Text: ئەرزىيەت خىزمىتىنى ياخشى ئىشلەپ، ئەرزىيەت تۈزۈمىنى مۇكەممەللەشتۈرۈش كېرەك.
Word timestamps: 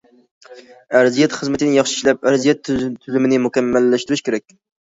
ئەرزىيەت 0.99 1.35
خىزمىتىنى 1.41 1.75
ياخشى 1.79 1.95
ئىشلەپ، 1.97 2.27
ئەرزىيەت 2.31 2.65
تۈزۈمىنى 2.71 3.41
مۇكەممەللەشتۈرۈش 3.47 4.27
كېرەك. 4.31 4.61